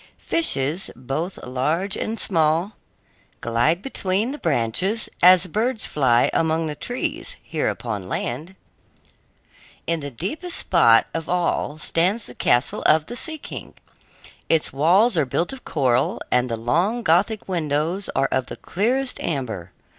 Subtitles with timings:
[0.17, 2.75] Fishes, both large and small,
[3.39, 8.55] glide between the branches as birds fly among the trees here upon land.
[9.85, 13.75] In the deepest spot of all stands the castle of the Sea King.
[14.49, 19.19] Its walls are built of coral, and the long Gothic windows are of the clearest
[19.21, 19.71] amber.